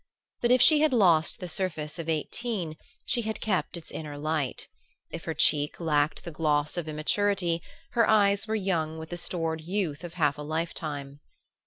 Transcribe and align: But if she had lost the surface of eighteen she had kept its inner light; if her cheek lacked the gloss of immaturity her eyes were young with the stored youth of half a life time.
But 0.41 0.49
if 0.49 0.63
she 0.63 0.79
had 0.79 0.93
lost 0.93 1.39
the 1.39 1.47
surface 1.47 1.99
of 1.99 2.09
eighteen 2.09 2.75
she 3.05 3.21
had 3.21 3.39
kept 3.39 3.77
its 3.77 3.91
inner 3.91 4.17
light; 4.17 4.67
if 5.11 5.25
her 5.25 5.35
cheek 5.35 5.79
lacked 5.79 6.23
the 6.23 6.31
gloss 6.31 6.75
of 6.75 6.87
immaturity 6.87 7.61
her 7.91 8.09
eyes 8.09 8.47
were 8.47 8.55
young 8.55 8.97
with 8.97 9.09
the 9.09 9.17
stored 9.17 9.61
youth 9.61 10.03
of 10.03 10.15
half 10.15 10.39
a 10.39 10.41
life 10.41 10.73
time. 10.73 11.19